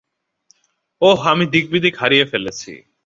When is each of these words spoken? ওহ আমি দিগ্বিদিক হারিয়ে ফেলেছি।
ওহ 1.01 1.19
আমি 1.27 1.45
দিগ্বিদিক 1.45 1.95
হারিয়ে 1.97 2.25
ফেলেছি। 2.25 2.71